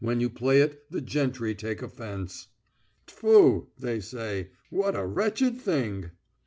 When 0.03 0.19
you 0.19 0.31
play 0.31 0.61
it 0.61 0.89
the 0.91 0.99
gentry 0.99 1.53
take 1.53 1.83
offence. 1.83 2.47
'Tfu,' 3.05 3.67
they 3.77 3.99
say, 3.99 4.49
'what 4.71 4.95
a 4.95 5.05
wretched 5.05 5.59
thing!' 5.61 6.09